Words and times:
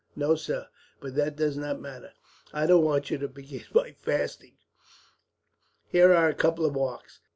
"No, 0.15 0.33
sir, 0.33 0.67
but 0.99 1.13
that 1.13 1.35
does 1.35 1.55
not 1.57 1.79
matter." 1.79 2.13
"I 2.51 2.65
don't 2.65 2.83
want 2.83 3.11
you 3.11 3.19
to 3.19 3.27
begin 3.27 3.65
by 3.71 3.91
fasting. 4.01 4.57
Here 5.89 6.11
are 6.11 6.27
a 6.27 6.33
couple 6.33 6.65
of 6.65 6.73
marks. 6.73 7.19